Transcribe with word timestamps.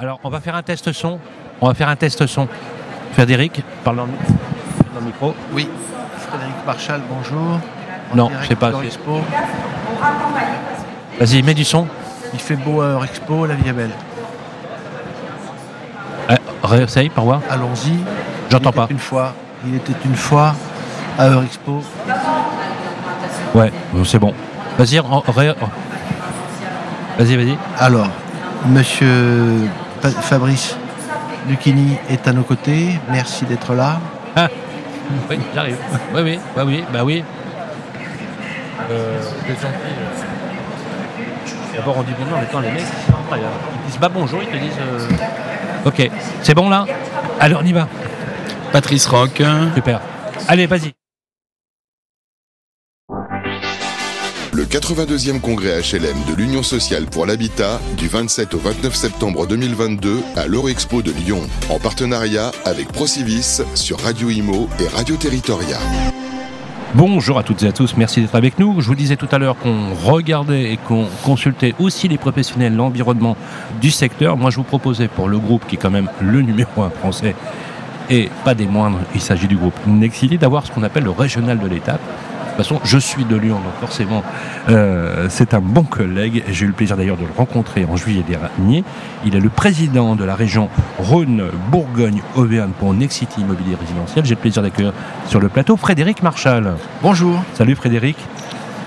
Alors, 0.00 0.20
on 0.24 0.30
va 0.30 0.40
faire 0.40 0.54
un 0.54 0.62
test 0.62 0.92
son. 0.92 1.18
On 1.60 1.68
va 1.68 1.74
faire 1.74 1.88
un 1.88 1.96
test 1.96 2.26
son. 2.26 2.48
Frédéric, 3.12 3.62
parle 3.84 3.96
dans 3.96 4.06
le, 4.06 4.12
dans 4.94 5.00
le 5.00 5.06
micro. 5.06 5.34
Oui. 5.52 5.68
Frédéric 6.28 6.54
Marchal, 6.66 7.00
bonjour. 7.08 7.60
Non, 8.14 8.28
direct 8.28 8.46
c'est 8.48 8.56
pas. 8.56 8.72
Expo. 8.84 9.20
Vas-y, 11.20 11.42
mets 11.42 11.54
du 11.54 11.64
son. 11.64 11.86
Il 12.32 12.40
fait 12.40 12.56
beau 12.56 12.80
à 12.80 12.86
Eurexpo, 12.86 13.46
la 13.46 13.54
vie 13.54 13.68
est 13.68 13.72
belle. 13.72 13.90
Euh, 16.30 16.36
réessaye, 16.62 17.10
par 17.10 17.24
voir. 17.24 17.40
Allons-y. 17.50 17.98
J'entends 18.50 18.72
pas. 18.72 18.86
Une 18.90 18.98
fois, 18.98 19.34
il 19.66 19.74
était 19.74 19.92
une 20.04 20.16
fois 20.16 20.54
à 21.18 21.28
Eurexpo. 21.28 21.82
Ouais, 23.54 23.70
c'est 24.04 24.18
bon. 24.18 24.32
Vas-y, 24.78 24.98
Vas-y, 27.18 27.36
vas-y. 27.36 27.58
Alors, 27.78 28.08
monsieur 28.66 29.68
Fabrice 30.10 30.76
Lucchini 31.48 31.96
est 32.08 32.26
à 32.28 32.32
nos 32.32 32.42
côtés. 32.42 32.98
Merci 33.10 33.44
d'être 33.44 33.74
là. 33.74 34.00
Ah, 34.36 34.48
oui, 35.30 35.38
j'arrive. 35.54 35.76
Oui, 36.14 36.20
oui, 36.22 36.38
bah 36.56 36.62
oui, 36.64 36.84
bah 36.92 37.04
oui. 37.04 37.24
Euh, 38.90 39.18
euh, 39.48 39.54
D'abord, 41.76 41.98
on 41.98 42.02
dit 42.02 42.12
bonjour, 42.18 42.36
mais 42.38 42.42
attends, 42.44 42.60
les 42.60 42.70
mecs, 42.70 42.82
c'est 43.06 43.12
incroyable. 43.14 43.54
Ils 43.84 43.86
disent 43.90 43.96
pas 44.00 44.08
bonjour, 44.08 44.40
ils 44.42 44.48
te 44.48 44.56
disent. 44.56 44.78
euh, 44.80 45.08
Ok, 45.86 46.10
c'est 46.42 46.54
bon 46.54 46.68
là? 46.68 46.84
Alors, 47.40 47.60
on 47.62 47.66
y 47.66 47.72
va. 47.72 47.88
Patrice 48.72 49.06
Rock. 49.06 49.42
Super. 49.74 50.00
Allez, 50.48 50.66
vas-y. 50.66 50.92
82e 54.72 55.38
congrès 55.38 55.82
HLM 55.82 56.16
de 56.26 56.34
l'Union 56.34 56.62
sociale 56.62 57.04
pour 57.04 57.26
l'habitat 57.26 57.78
du 57.98 58.08
27 58.08 58.54
au 58.54 58.58
29 58.58 58.94
septembre 58.94 59.46
2022 59.46 60.22
à 60.34 60.46
l'Eurexpo 60.46 61.02
de 61.02 61.10
Lyon, 61.12 61.42
en 61.68 61.78
partenariat 61.78 62.52
avec 62.64 62.88
Procivis 62.88 63.60
sur 63.74 64.00
Radio 64.00 64.30
Imo 64.30 64.70
et 64.80 64.88
Radio 64.88 65.16
Territoria. 65.16 65.76
Bonjour 66.94 67.38
à 67.38 67.42
toutes 67.42 67.62
et 67.64 67.66
à 67.66 67.72
tous, 67.72 67.98
merci 67.98 68.22
d'être 68.22 68.34
avec 68.34 68.58
nous. 68.58 68.80
Je 68.80 68.86
vous 68.86 68.94
disais 68.94 69.16
tout 69.16 69.28
à 69.30 69.36
l'heure 69.36 69.58
qu'on 69.58 69.92
regardait 69.92 70.72
et 70.72 70.78
qu'on 70.78 71.06
consultait 71.22 71.74
aussi 71.78 72.08
les 72.08 72.16
professionnels, 72.16 72.74
l'environnement 72.74 73.36
du 73.82 73.90
secteur. 73.90 74.38
Moi, 74.38 74.48
je 74.48 74.56
vous 74.56 74.62
proposais 74.62 75.08
pour 75.08 75.28
le 75.28 75.38
groupe 75.38 75.66
qui 75.66 75.74
est 75.74 75.78
quand 75.78 75.90
même 75.90 76.08
le 76.22 76.40
numéro 76.40 76.82
un 76.82 76.88
français 76.88 77.34
et 78.08 78.30
pas 78.42 78.54
des 78.54 78.66
moindres, 78.66 79.00
il 79.14 79.20
s'agit 79.20 79.48
du 79.48 79.56
groupe 79.56 79.74
Nexity, 79.86 80.38
d'avoir 80.38 80.66
ce 80.66 80.72
qu'on 80.72 80.82
appelle 80.82 81.04
le 81.04 81.10
régional 81.10 81.58
de 81.58 81.66
l'étape. 81.66 82.00
De 82.52 82.56
toute 82.58 82.66
façon, 82.66 82.80
je 82.84 82.98
suis 82.98 83.24
de 83.24 83.34
Lyon, 83.34 83.56
donc 83.56 83.72
forcément, 83.80 84.22
euh, 84.68 85.26
c'est 85.30 85.54
un 85.54 85.60
bon 85.60 85.84
collègue. 85.84 86.44
J'ai 86.50 86.66
eu 86.66 86.68
le 86.68 86.74
plaisir 86.74 86.98
d'ailleurs 86.98 87.16
de 87.16 87.22
le 87.22 87.32
rencontrer 87.34 87.86
en 87.86 87.96
juillet 87.96 88.22
dernier. 88.28 88.84
Il 89.24 89.34
est 89.34 89.40
le 89.40 89.48
président 89.48 90.16
de 90.16 90.24
la 90.24 90.34
région 90.34 90.68
Rhône-Bourgogne-Auvergne 90.98 92.72
pour 92.78 92.92
Nexity 92.92 93.40
Immobilier 93.40 93.74
Résidentiel. 93.80 94.26
J'ai 94.26 94.34
le 94.34 94.40
plaisir 94.40 94.62
d'accueillir 94.62 94.92
sur 95.28 95.40
le 95.40 95.48
plateau 95.48 95.78
Frédéric 95.78 96.22
Marchal. 96.22 96.74
Bonjour. 97.02 97.42
Salut 97.54 97.74
Frédéric. 97.74 98.18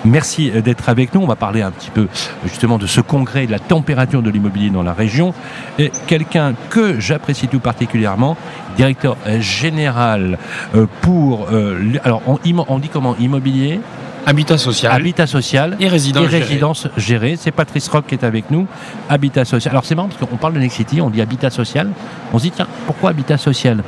Merci 0.06 0.52
euh, 0.54 0.62
d'être 0.62 0.90
avec 0.90 1.14
nous. 1.14 1.22
On 1.22 1.28
va 1.28 1.36
parler 1.36 1.62
un 1.62 1.72
petit 1.72 1.90
peu 1.90 2.08
justement 2.46 2.78
de 2.78 2.88
ce 2.88 3.02
congrès, 3.02 3.46
de 3.48 3.52
la 3.52 3.60
température 3.60 4.22
de 4.22 4.30
l'immobilier 4.30 4.70
dans 4.70 4.84
la 4.84 4.94
région. 4.94 5.34
Et 5.80 5.92
quelqu'un 6.08 6.54
que 6.70 7.00
j'apprécie 7.00 7.48
tout 7.48 7.60
particulièrement, 7.60 8.38
directeur 8.78 9.18
euh, 9.28 9.40
général 9.42 10.38
euh, 10.76 10.86
pour... 11.02 11.48
euh, 11.52 11.80
alors 12.04 12.22
on, 12.26 12.80
dit 12.80 12.90
comment? 12.90 13.16
Immobilier, 13.20 13.80
Habitat 14.28 14.58
social. 14.58 14.92
Habitat 14.92 15.28
social 15.28 15.78
et 15.80 15.88
résidence. 15.88 16.34
et 16.34 16.38
résidence 16.40 16.88
gérée. 16.98 17.36
C'est 17.40 17.52
Patrice 17.52 17.88
Rock 17.90 18.06
qui 18.08 18.16
est 18.16 18.24
avec 18.24 18.50
nous. 18.50 18.66
Habitat 19.08 19.46
social. 19.46 19.72
Alors 19.72 19.86
c'est 19.86 19.94
marrant 19.96 20.08
parce 20.08 20.20
qu'on 20.20 20.38
parle 20.38 20.54
de 20.54 20.60
Nexity, 20.60 21.00
on 21.02 21.10
dit 21.12 21.22
habitat 21.22 21.52
social. 21.52 21.90
On 22.34 22.40
se 22.40 22.44
dit 22.44 22.52
tiens, 22.52 22.68
pourquoi 22.88 23.12
habitat 23.12 23.38
social? 23.38 23.84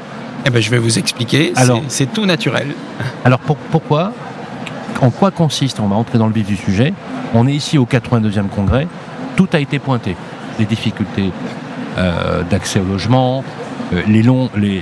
Eh 0.46 0.50
ben, 0.52 0.62
je 0.62 0.70
vais 0.70 0.78
vous 0.78 1.00
expliquer. 1.00 1.54
C'est- 1.56 1.62
Alors. 1.62 1.82
C'est 1.88 2.14
tout 2.14 2.26
naturel. 2.28 2.68
Alors 3.26 3.40
pour- 3.40 3.58
pourquoi? 3.58 4.14
En 5.02 5.10
quoi 5.10 5.32
consiste 5.32 5.80
On 5.80 5.88
va 5.88 5.96
entrer 5.96 6.18
dans 6.18 6.28
le 6.28 6.34
vif 6.34 6.48
du 6.48 6.56
sujet. 6.56 6.94
On 7.34 7.48
est 7.48 7.54
ici 7.54 7.78
au 7.78 7.86
82e 7.86 8.48
congrès. 8.48 8.88
Tout 9.36 9.48
a 9.54 9.60
été 9.60 9.80
pointé. 9.80 10.16
Les 10.60 10.66
difficultés 10.66 11.32
euh, 11.98 12.44
d'accès 12.50 12.80
au 12.80 12.86
logement, 12.86 13.44
euh, 13.94 14.02
les, 14.08 14.24
longs, 14.24 14.50
les, 14.56 14.82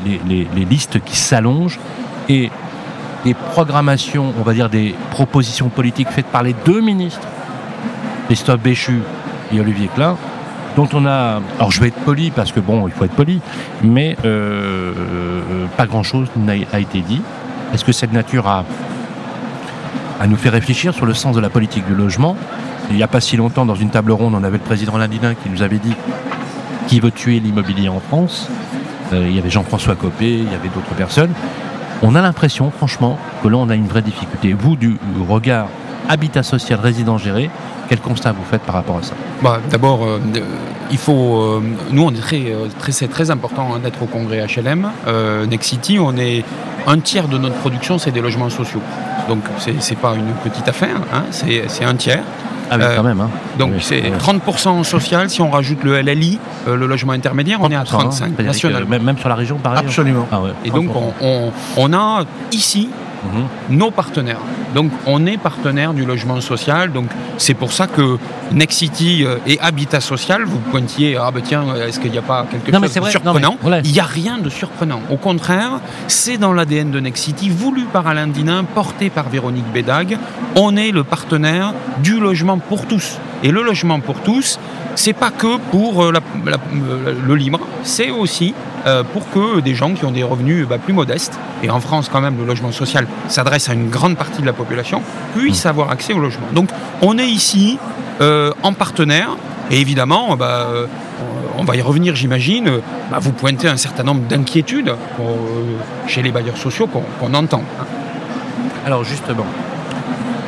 listes 0.70 1.04
qui 1.04 1.16
s'allongent 1.16 1.80
et 2.30 2.50
des 3.24 3.34
programmations, 3.34 4.34
on 4.40 4.44
va 4.44 4.54
dire 4.54 4.70
des 4.70 4.96
propositions 5.12 5.70
politiques 5.70 6.10
faites 6.10 6.28
par 6.28 6.44
les 6.44 6.56
deux 6.66 6.82
ministres, 6.82 7.28
Christophe 8.28 8.62
Béchu 8.62 9.02
et 9.54 9.60
Olivier 9.60 9.90
Klein, 9.94 10.18
dont 10.76 10.88
on 10.94 11.06
a. 11.06 11.42
Alors 11.58 11.72
je 11.72 11.82
vais 11.82 11.88
être 11.88 12.00
poli 12.02 12.32
parce 12.32 12.52
que 12.52 12.60
bon, 12.60 12.88
il 12.88 12.94
faut 12.94 13.06
être 13.06 13.16
poli, 13.16 13.42
mais 13.84 14.16
euh, 14.26 14.92
pas 15.78 15.88
grand-chose 15.88 16.28
n'a 16.36 16.56
été 16.56 17.02
dit. 17.02 17.22
Est-ce 17.74 17.84
que 17.84 17.92
cette 17.92 18.14
nature 18.14 18.48
a, 18.48 18.64
a 20.20 20.28
nous 20.28 20.38
fait 20.38 20.50
réfléchir 20.50 20.94
sur 20.94 21.06
le 21.06 21.14
sens 21.14 21.36
de 21.36 21.42
la 21.42 21.50
politique 21.50 21.86
du 21.86 21.96
logement 21.96 22.38
Il 22.90 22.96
n'y 22.96 23.04
a 23.04 23.08
pas 23.08 23.22
si 23.22 23.38
longtemps, 23.38 23.66
dans 23.66 23.76
une 23.76 23.90
table 23.90 24.12
ronde, 24.12 24.34
on 24.36 24.44
avait 24.44 24.58
le 24.58 24.64
président 24.64 24.98
Landinin 24.98 25.34
qui 25.36 25.50
nous 25.50 25.62
avait 25.62 25.80
dit 25.80 25.94
qui 26.88 27.00
veut 27.00 27.12
tuer 27.12 27.40
l'immobilier 27.40 27.90
en 27.90 28.00
France. 28.00 28.48
Euh, 29.14 29.26
il 29.28 29.36
y 29.36 29.40
avait 29.40 29.50
Jean-François 29.50 29.96
Copé, 29.96 30.30
il 30.30 30.52
y 30.52 30.56
avait 30.56 30.70
d'autres 30.70 30.94
personnes. 30.96 31.32
On 32.02 32.16
a 32.16 32.22
l'impression, 32.22 32.72
franchement, 32.72 33.18
que 33.42 33.48
là, 33.48 33.58
on 33.58 33.70
a 33.70 33.76
une 33.76 33.88
vraie 33.88 34.02
difficulté. 34.02 34.54
Vous, 34.54 34.76
du 34.76 34.98
regard 35.28 35.68
habitat 36.10 36.44
social, 36.44 36.80
résident 36.80 37.18
géré, 37.18 37.50
quel 37.90 38.00
constat 38.00 38.32
vous 38.34 38.44
faites 38.44 38.62
par 38.62 38.76
rapport 38.76 38.98
à 38.98 39.04
ça? 39.04 39.14
Bah, 39.42 39.60
D'abord, 39.70 40.04
euh, 40.04 40.20
euh, 40.36 40.40
il 40.92 40.98
faut. 40.98 41.62
nous, 41.92 42.04
on 42.04 42.12
est 42.12 42.22
très, 42.22 42.54
très, 42.78 42.92
c'est 42.92 43.08
très 43.08 43.32
important 43.32 43.74
hein, 43.74 43.80
d'être 43.80 44.04
au 44.04 44.06
congrès 44.06 44.46
HLM. 44.46 44.90
Next 45.50 45.70
City, 45.70 45.98
on 46.00 46.16
est 46.18 46.44
un 46.86 47.00
tiers 47.00 47.28
de 47.28 47.38
notre 47.38 47.56
production, 47.56 47.98
c'est 47.98 48.12
des 48.12 48.22
logements 48.22 48.50
sociaux. 48.50 48.82
Donc, 49.28 49.44
c'est 49.58 49.96
pas 49.98 50.14
une 50.16 50.34
petite 50.44 50.68
affaire. 50.68 50.98
hein, 51.14 51.24
c'est 51.32 51.84
un 51.86 51.96
tiers. 51.96 52.24
Ah 52.72 52.78
oui, 52.78 52.84
Euh, 52.84 52.96
quand 52.96 53.04
même. 53.04 53.22
Hein. 53.22 53.30
Donc, 53.60 53.74
Oui, 53.76 53.80
c'est 53.80 54.02
oui. 54.02 54.12
30% 54.18 54.70
en 54.70 54.84
social. 54.84 55.30
Si 55.30 55.40
on 55.40 55.52
rajoute 55.52 55.84
le 55.84 56.02
LLI, 56.02 56.40
euh, 56.68 56.76
le 56.76 56.88
logement 56.88 57.14
intermédiaire, 57.14 57.60
on 57.62 57.70
est 57.70 57.76
à 57.76 57.84
30%, 57.84 57.96
hein, 57.96 58.00
35 58.10 58.16
c'est-à-dire 58.18 58.38
que 58.38 58.44
national. 58.44 58.86
Même, 58.86 59.04
même 59.04 59.18
sur 59.20 59.30
la 59.30 59.36
région, 59.36 59.58
pareil. 59.58 59.80
Absolument. 59.86 60.28
Ah 60.32 60.42
ouais, 60.42 60.50
Et 60.66 60.72
donc, 60.72 60.86
30%. 60.90 61.14
on, 61.22 61.28
on- 61.28 61.52
on 61.78 61.94
a 61.94 62.24
ici 62.52 62.90
Mhm. 63.34 63.78
nos 63.78 63.92
partenaires. 63.92 64.40
Donc 64.74 64.92
on 65.06 65.26
est 65.26 65.38
partenaire 65.38 65.94
du 65.94 66.06
logement 66.06 66.40
social. 66.42 66.92
Donc 66.92 67.08
c'est 67.38 67.54
pour 67.54 67.72
ça 67.74 67.88
que 67.88 68.18
Next 68.52 68.78
City 68.80 69.24
euh, 69.26 69.38
et 69.48 69.60
Habitat 69.60 70.02
Social, 70.02 70.44
vous 70.46 70.60
pointiez, 70.60 71.18
ah 71.18 71.32
ben 71.32 71.42
tiens, 71.44 71.64
est-ce 71.88 72.00
qu'il 72.00 72.12
n'y 72.12 72.18
a 72.18 72.22
pas 72.22 72.46
quelque 72.50 72.72
Non, 72.72 72.82
chose 72.82 72.94
de 72.94 73.00
vrai, 73.00 73.12
surprenant 73.12 73.40
non, 73.52 73.58
mais- 73.64 73.70
ouais. 73.70 73.82
Il 73.86 73.92
n'y 73.92 74.00
a 74.00 74.04
rien 74.04 74.38
de 74.38 74.50
surprenant. 74.50 75.02
Au 75.10 75.18
contraire, 75.18 75.80
c'est 76.08 76.38
dans 76.38 76.54
l'ADN 76.54 76.92
de 76.92 77.00
Next 77.00 77.24
City, 77.24 77.50
voulu 77.50 77.84
par 77.86 78.08
Alain 78.08 78.28
Dinin, 78.28 78.64
porté 78.64 79.10
par 79.10 79.30
Véronique 79.30 79.72
Bédag. 79.74 80.18
On 80.56 80.76
est 80.78 80.92
le 80.92 81.04
partenaire 81.04 81.74
du 82.04 82.20
logement 82.20 82.58
pour 82.60 82.86
tous. 82.86 83.18
Et 83.44 83.52
le 83.52 83.62
logement 83.64 84.00
pour 84.00 84.20
tous, 84.22 84.60
c'est 84.96 85.14
pas 85.14 85.32
que 85.32 85.58
pour 85.72 86.04
euh, 86.04 86.12
la- 86.12 86.22
la- 86.52 86.58
euh, 86.58 87.14
le 87.28 87.36
libre, 87.36 87.60
c'est 87.84 88.10
aussi 88.12 88.54
pour 89.14 89.30
que 89.32 89.62
des 89.62 89.74
gens 89.74 89.94
qui 89.94 90.06
ont 90.06 90.12
des 90.12 90.24
revenus 90.24 90.68
bah, 90.68 90.78
plus 90.78 90.94
modestes, 90.94 91.40
et 91.64 91.70
en 91.70 91.80
France 91.80 92.10
quand 92.12 92.22
même 92.22 92.38
le 92.38 92.46
logement 92.46 92.72
social 92.72 93.08
s'adresse 93.28 93.68
à 93.70 93.74
une 93.74 93.90
grande 93.90 94.16
partie 94.16 94.42
de 94.42 94.46
la 94.46 94.54
population, 94.54 95.02
puissent 95.36 95.66
avoir 95.66 95.90
accès 95.90 96.14
au 96.14 96.20
logement. 96.20 96.46
Donc 96.54 96.70
on 97.02 97.18
est 97.18 97.28
ici 97.28 97.80
euh, 98.22 98.52
en 98.64 98.74
partenaire, 98.74 99.30
et 99.72 99.82
évidemment, 99.82 100.36
bah, 100.38 100.68
euh, 100.72 100.86
on 101.58 101.64
va 101.64 101.76
y 101.76 101.82
revenir 101.82 102.16
j'imagine, 102.16 102.68
euh, 102.68 102.80
bah, 103.10 103.18
vous 103.20 103.32
pointez 103.32 103.68
un 103.68 103.78
certain 103.78 104.04
nombre 104.04 104.22
d'inquiétudes 104.28 104.90
euh, 104.90 105.24
chez 106.08 106.22
les 106.22 106.32
bailleurs 106.32 106.58
sociaux 106.58 106.88
qu'on 106.88 107.04
qu'on 107.20 107.34
entend. 107.34 107.64
hein. 107.80 107.86
Alors 108.86 109.04
justement, 109.04 109.48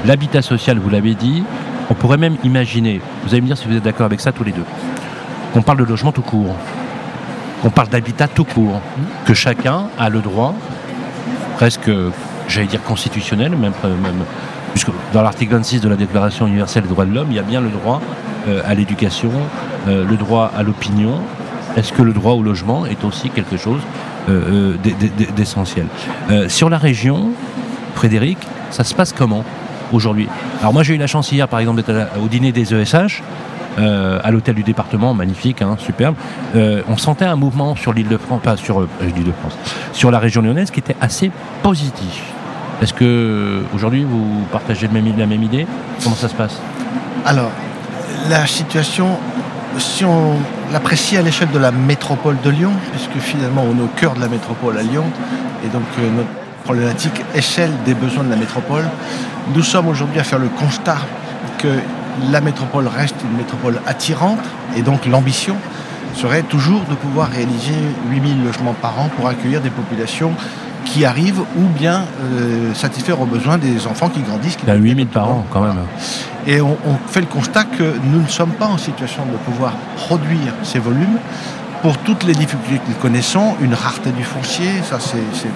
l'habitat 0.06 0.44
social, 0.44 0.78
vous 0.78 0.90
l'avez 0.92 1.16
dit, 1.16 1.44
on 1.90 1.96
pourrait 1.96 2.18
même 2.18 2.38
imaginer, 2.44 3.02
vous 3.24 3.30
allez 3.34 3.42
me 3.42 3.48
dire 3.48 3.58
si 3.58 3.68
vous 3.68 3.76
êtes 3.76 3.84
d'accord 3.84 4.06
avec 4.06 4.20
ça 4.20 4.32
tous 4.32 4.44
les 4.44 4.52
deux, 4.52 4.66
qu'on 5.54 5.64
parle 5.64 5.80
de 5.80 5.86
logement 5.86 6.12
tout 6.12 6.22
court, 6.22 6.56
qu'on 7.62 7.70
parle 7.70 7.90
d'habitat 7.90 8.28
tout 8.28 8.44
court, 8.46 8.82
que 9.26 9.34
chacun 9.34 9.84
a 10.00 10.10
le 10.10 10.20
droit, 10.20 10.54
presque, 11.56 11.90
j'allais 12.48 12.68
dire 12.68 12.84
constitutionnel, 12.84 13.52
même, 13.52 13.74
même 13.84 14.24
puisque 14.74 14.90
dans 15.14 15.24
l'article 15.24 15.54
26 15.56 15.82
de 15.82 15.90
la 15.90 15.96
Déclaration 15.96 16.46
universelle 16.48 16.84
des 16.84 16.90
droits 16.90 17.06
de 17.06 17.14
l'homme, 17.14 17.28
il 17.32 17.36
y 17.36 17.40
a 17.40 17.44
bien 17.44 17.62
le 17.62 17.70
droit 17.70 18.00
euh, 18.48 18.62
à 18.66 18.76
l'éducation, 18.76 19.32
euh, 19.88 20.06
le 20.08 20.18
droit 20.18 20.52
à 20.56 20.62
l'opinion. 20.64 21.16
Est-ce 21.76 21.94
que 21.94 22.02
le 22.04 22.14
droit 22.14 22.34
au 22.34 22.44
logement 22.44 22.86
est 22.86 23.04
aussi 23.04 23.30
quelque 23.30 23.58
chose 23.58 23.82
euh, 24.30 24.74
euh, 24.76 24.78
d'e- 24.84 24.94
d'e- 25.26 25.32
d'essentiel? 25.36 25.88
Euh, 26.30 26.48
Sur 26.50 26.70
la 26.70 26.78
région, 26.78 27.30
Frédéric, 27.96 28.38
ça 28.70 28.84
se 28.84 28.94
passe 28.94 29.14
comment 29.14 29.44
aujourd'hui? 29.92 30.28
Alors 30.62 30.74
moi 30.74 30.84
j'ai 30.84 30.94
eu 30.96 30.98
la 30.98 31.08
chance 31.08 31.32
hier 31.32 31.48
par 31.48 31.60
exemple 31.60 31.82
d'être 31.82 32.08
au 32.24 32.28
dîner 32.28 32.52
des 32.52 32.74
ESH, 32.74 33.24
euh, 33.78 34.20
à 34.24 34.32
l'hôtel 34.32 34.56
du 34.56 34.64
département, 34.64 35.14
magnifique, 35.14 35.62
hein, 35.62 35.76
superbe. 35.78 36.16
Euh, 36.56 36.82
on 36.88 36.98
sentait 36.98 37.26
un 37.26 37.36
mouvement 37.36 37.76
sur 37.76 37.94
l'île 37.94 38.08
de 38.08 38.18
France, 38.18 38.42
pas 38.44 38.58
sur 38.58 38.82
euh, 38.82 38.90
l'île 39.02 39.26
de 39.26 39.32
France, 39.32 39.58
sur 39.94 40.12
la 40.12 40.20
région 40.20 40.42
lyonnaise 40.42 40.72
qui 40.72 40.80
était 40.80 40.96
assez 41.02 41.32
positif. 41.64 42.24
Est-ce 42.82 42.94
que 42.94 43.64
aujourd'hui 43.74 44.04
vous 44.04 44.46
partagez 44.52 44.88
la 44.88 45.26
même 45.26 45.44
idée? 45.44 45.66
Comment 46.04 46.16
ça 46.16 46.28
se 46.28 46.36
passe? 46.36 46.60
Alors, 47.26 47.50
la 48.30 48.46
situation, 48.46 49.18
si 49.78 50.06
on 50.06 50.36
l'apprécier 50.72 51.18
à 51.18 51.22
l'échelle 51.22 51.52
de 51.52 51.60
la 51.60 51.72
métropole 51.72 52.38
de 52.44 52.50
Lyon, 52.50 52.72
puisque 52.92 53.18
finalement 53.18 53.64
on 53.64 53.78
est 53.80 53.84
au 53.84 53.90
cœur 53.96 54.14
de 54.14 54.22
la 54.22 54.28
métropole 54.28 54.78
à 54.78 54.84
Lyon, 54.84 55.06
et 55.66 55.70
donc 55.70 55.84
euh, 56.00 56.10
notre 56.16 56.30
problématique 56.64 57.24
est 57.34 57.42
celle 57.42 57.72
des 57.86 57.94
besoins 57.94 58.24
de 58.24 58.30
la 58.30 58.36
métropole. 58.36 58.84
Nous 59.56 59.64
sommes 59.64 59.88
aujourd'hui 59.88 60.20
à 60.20 60.24
faire 60.24 60.40
le 60.40 60.50
constat 60.50 60.98
que 61.58 61.68
la 62.32 62.42
métropole 62.42 62.88
reste 62.88 63.16
une 63.24 63.38
métropole 63.38 63.82
attirante, 63.86 64.40
et 64.76 64.82
donc 64.82 65.06
l'ambition 65.06 65.56
serait 66.14 66.44
toujours 66.44 66.82
de 66.90 66.96
pouvoir 66.96 67.30
réaliser 67.30 67.76
8000 68.10 68.44
logements 68.44 68.76
par 68.82 69.00
an 69.00 69.10
pour 69.16 69.28
accueillir 69.28 69.62
des 69.62 69.70
populations 69.70 70.34
qui 70.86 71.06
arrivent 71.06 71.42
ou 71.42 71.68
bien 71.78 72.06
euh, 72.22 72.74
satisfaire 72.74 73.20
aux 73.22 73.26
besoins 73.26 73.58
des 73.58 73.86
enfants 73.88 74.10
qui 74.10 74.22
grandissent. 74.22 74.56
Qui 74.56 74.64
Il 74.66 74.70
y 74.70 74.72
a 74.72 74.76
8000 74.76 75.08
par 75.08 75.30
an 75.30 75.46
quand 75.52 75.62
même. 75.62 75.78
Et 76.48 76.62
on, 76.62 76.78
on 76.86 76.96
fait 77.08 77.20
le 77.20 77.28
constat 77.28 77.66
que 77.66 77.96
nous 78.06 78.22
ne 78.22 78.28
sommes 78.28 78.52
pas 78.54 78.68
en 78.68 78.78
situation 78.78 79.26
de 79.26 79.38
pouvoir 79.38 79.74
produire 79.98 80.54
ces 80.64 80.80
volumes 80.80 81.20
pour 81.82 81.98
toutes 82.00 82.24
les 82.24 82.34
difficultés 82.34 82.80
que 82.80 82.90
nous 82.90 83.02
connaissons, 83.02 83.56
une 83.62 83.74
rareté 83.74 84.12
du 84.12 84.24
foncier, 84.24 84.82
ça 84.84 85.00
c'est 85.00 85.18
c'est 85.34 85.50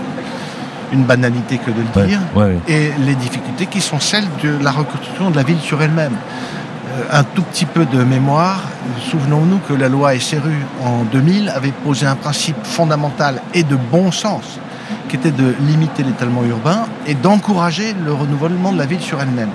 une 0.92 1.04
banalité 1.04 1.58
que 1.58 1.72
de 1.72 1.82
le 1.82 2.02
Ouais, 2.02 2.08
dire, 2.08 2.20
ouais. 2.36 2.58
et 2.68 2.92
les 3.00 3.16
difficultés 3.16 3.66
qui 3.66 3.82
sont 3.82 4.00
celles 4.00 4.28
de 4.44 4.58
la 4.64 4.72
reconstruction 4.72 5.30
de 5.32 5.36
la 5.36 5.44
ville 5.44 5.60
sur 5.60 5.82
elle-même. 5.82 6.14
Euh, 6.14 7.20
un 7.20 7.24
tout 7.24 7.44
petit 7.44 7.66
peu 7.66 7.86
de 7.86 8.04
mémoire, 8.04 8.62
souvenons-nous 9.10 9.60
que 9.68 9.74
la 9.74 9.88
loi 9.90 10.18
SRU 10.20 10.54
en 10.84 11.04
2000 11.06 11.50
avait 11.50 11.72
posé 11.72 12.06
un 12.06 12.16
principe 12.16 12.58
fondamental 12.64 13.42
et 13.54 13.64
de 13.64 13.76
bon 13.76 14.12
sens, 14.12 14.60
qui 15.08 15.16
était 15.16 15.32
de 15.32 15.54
limiter 15.62 16.04
l'étalement 16.04 16.44
urbain 16.44 16.86
et 17.08 17.14
d'encourager 17.16 17.96
le 18.06 18.12
renouvellement 18.14 18.72
de 18.74 18.78
la 18.78 18.86
ville 18.86 19.02
sur 19.02 19.22
elle-même. 19.22 19.50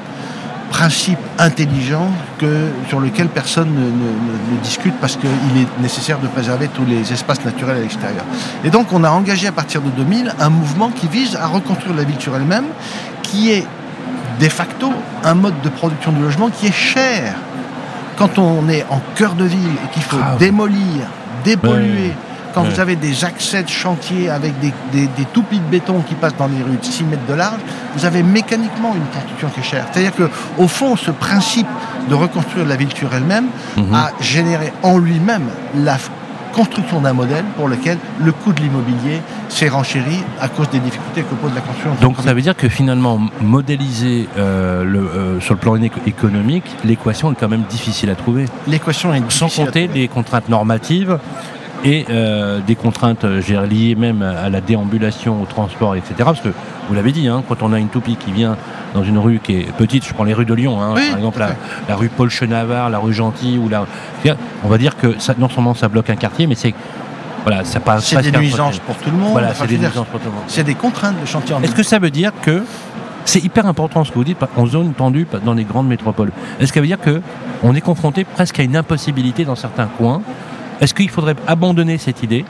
Principe 0.70 1.18
intelligent 1.38 2.08
que, 2.38 2.68
sur 2.88 3.00
lequel 3.00 3.28
personne 3.28 3.68
ne, 3.70 3.80
ne- 3.80 3.86
ne- 3.86 4.56
ne 4.56 4.60
discute 4.62 4.94
parce 5.00 5.16
qu'il 5.16 5.30
est 5.30 5.80
nécessaire 5.80 6.18
de 6.18 6.26
préserver 6.26 6.68
tous 6.68 6.84
les 6.84 7.12
espaces 7.12 7.44
naturels 7.44 7.78
à 7.78 7.80
l'extérieur. 7.80 8.24
Et 8.64 8.70
donc 8.70 8.92
on 8.92 9.02
a 9.04 9.10
engagé 9.10 9.46
à 9.46 9.52
partir 9.52 9.80
de 9.80 9.90
2000 9.90 10.34
un 10.38 10.50
mouvement 10.50 10.90
qui 10.90 11.06
vise 11.08 11.36
à 11.36 11.46
reconstruire 11.46 11.94
la 11.96 12.02
ville 12.04 12.20
sur 12.20 12.34
elle-même, 12.36 12.64
qui 13.22 13.52
est 13.52 13.66
de 14.40 14.48
facto 14.48 14.92
un 15.24 15.34
mode 15.34 15.54
de 15.62 15.68
production 15.70 16.12
de 16.12 16.20
logement 16.20 16.50
qui 16.50 16.66
est 16.66 16.72
cher. 16.74 17.34
Quand 18.18 18.38
on 18.38 18.68
est 18.68 18.84
en 18.90 19.00
cœur 19.14 19.34
de 19.34 19.44
ville 19.44 19.76
et 19.84 19.94
qu'il 19.94 20.02
faut 20.02 20.18
Ah, 20.22 20.36
démolir, 20.38 21.06
dépolluer. 21.44 22.12
Quand 22.56 22.62
Ouais. 22.62 22.70
vous 22.70 22.80
avez 22.80 22.96
des 22.96 23.22
accès 23.22 23.62
de 23.62 23.68
chantier 23.68 24.30
avec 24.30 24.58
des, 24.60 24.72
des, 24.90 25.06
des 25.08 25.24
toupies 25.34 25.58
de 25.58 25.64
béton 25.70 26.00
qui 26.00 26.14
passent 26.14 26.36
dans 26.38 26.48
des 26.48 26.62
rues 26.62 26.78
de 26.80 26.84
6 26.84 27.04
mètres 27.04 27.26
de 27.28 27.34
large, 27.34 27.60
vous 27.94 28.06
avez 28.06 28.22
mécaniquement 28.22 28.94
une 28.94 29.04
construction 29.12 29.48
qui 29.50 29.60
est 29.60 29.62
chère. 29.62 29.84
C'est-à-dire 29.92 30.14
que, 30.14 30.30
au 30.56 30.66
fond, 30.66 30.96
ce 30.96 31.10
principe 31.10 31.66
de 32.08 32.14
reconstruire 32.14 32.64
la 32.64 32.76
ville 32.76 32.92
sur 32.94 33.12
elle-même 33.14 33.48
Mhm. 33.76 33.92
a 33.94 34.10
généré 34.20 34.72
en 34.82 34.96
lui-même 34.96 35.44
la 35.74 35.98
construction 36.54 37.02
d'un 37.02 37.12
modèle 37.12 37.44
pour 37.58 37.68
lequel 37.68 37.98
le 38.18 38.32
coût 38.32 38.54
de 38.54 38.60
l'immobilier 38.62 39.20
s'est 39.50 39.68
renchéri 39.68 40.24
à 40.40 40.48
cause 40.48 40.70
des 40.70 40.78
difficultés 40.78 41.22
que 41.24 41.34
pose 41.34 41.52
la 41.54 41.60
construction. 41.60 41.94
Donc 42.00 42.16
ça 42.24 42.32
veut 42.32 42.40
dire 42.40 42.56
que 42.56 42.70
finalement, 42.70 43.20
modéliser 43.42 44.26
euh, 44.38 44.82
le, 44.82 44.98
euh, 45.00 45.40
sur 45.40 45.52
le 45.52 45.60
plan 45.60 45.76
éco- 45.76 46.00
économique, 46.06 46.64
l'équation 46.84 47.30
est 47.32 47.34
quand 47.38 47.50
même 47.50 47.64
difficile 47.68 48.08
à 48.08 48.14
trouver. 48.14 48.46
l'équation 48.66 49.12
est 49.12 49.18
Sans 49.28 49.46
difficile 49.46 49.62
à 49.64 49.66
compter 49.66 49.90
les 49.92 50.08
contraintes 50.08 50.48
normatives 50.48 51.18
et 51.86 52.04
euh, 52.10 52.58
des 52.66 52.74
contraintes 52.74 53.24
euh, 53.24 53.66
liées 53.66 53.94
même 53.94 54.22
à 54.22 54.50
la 54.50 54.60
déambulation, 54.60 55.40
au 55.40 55.46
transport, 55.46 55.94
etc. 55.94 56.14
Parce 56.18 56.40
que 56.40 56.48
vous 56.88 56.94
l'avez 56.94 57.12
dit, 57.12 57.28
hein, 57.28 57.44
quand 57.48 57.62
on 57.62 57.72
a 57.72 57.78
une 57.78 57.88
toupie 57.88 58.16
qui 58.16 58.32
vient 58.32 58.56
dans 58.94 59.04
une 59.04 59.18
rue 59.18 59.38
qui 59.38 59.60
est 59.60 59.72
petite, 59.72 60.04
je 60.04 60.12
prends 60.12 60.24
les 60.24 60.34
rues 60.34 60.44
de 60.44 60.54
Lyon, 60.54 60.82
hein, 60.82 60.92
Oui, 60.96 61.08
par 61.08 61.18
exemple 61.18 61.44
la, 61.88 61.96
rue 61.96 62.08
Paul 62.08 62.28
Chenavard, 62.28 62.90
la 62.90 62.98
rue 62.98 63.12
Gentil, 63.12 63.58
ou 63.58 63.68
la, 63.68 63.86
on 64.64 64.68
va 64.68 64.78
dire 64.78 64.96
que 64.96 65.18
ça, 65.18 65.34
non 65.38 65.48
seulement 65.48 65.74
ça 65.74 65.88
bloque 65.88 66.10
un 66.10 66.16
quartier, 66.16 66.46
mais 66.46 66.56
c'est 66.56 66.74
voilà, 67.44 67.64
ça 67.64 67.78
passe 67.78 68.06
C'est 68.06 68.32
des 68.32 68.36
nuisances 68.36 68.80
pour 68.80 68.96
tout 68.96 69.10
le 69.10 69.16
monde. 69.16 69.30
Voilà, 69.30 69.50
Enfin, 69.50 69.58
c'est 69.60 69.68
des 69.68 69.78
dire, 69.78 69.90
nuisances 69.90 70.08
pour 70.08 70.18
tout 70.18 70.26
le 70.26 70.32
monde. 70.32 70.44
C'est 70.48 70.64
des 70.64 70.74
contraintes 70.74 71.20
de 71.20 71.26
chantier 71.26 71.54
en 71.54 71.62
Est-ce 71.62 71.76
que 71.76 71.84
ça 71.84 72.00
veut 72.00 72.10
dire 72.10 72.32
que 72.42 72.64
c'est 73.24 73.44
hyper 73.44 73.66
important 73.66 74.02
ce 74.02 74.10
que 74.10 74.16
vous 74.16 74.24
dites 74.24 74.38
en 74.56 74.66
zone 74.66 74.92
tendue 74.94 75.28
dans 75.44 75.54
les 75.54 75.64
grandes 75.64 75.86
métropoles 75.86 76.32
Est-ce 76.58 76.72
que 76.72 76.74
ça 76.74 76.80
veut 76.80 76.86
dire 76.88 77.00
que 77.00 77.22
on 77.62 77.74
est 77.76 77.80
confronté 77.80 78.24
presque 78.24 78.58
à 78.58 78.64
une 78.64 78.76
impossibilité 78.76 79.44
dans 79.44 79.54
certains 79.54 79.86
coins 79.86 80.22
Est-ce 80.80 80.94
qu'il 80.94 81.08
faudrait 81.10 81.36
abandonner 81.46 81.98
cette 81.98 82.22
idée 82.22 82.44